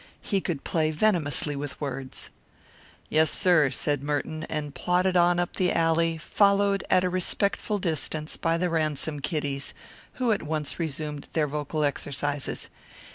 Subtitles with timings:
[0.23, 2.31] He could play venomously with words.
[3.07, 8.35] "Yes, sir," said Merton, and plodded on up the alley, followed at a respectful distance
[8.35, 9.75] by the Ransom kiddies,
[10.13, 12.67] who at once resumed their vocal exercises.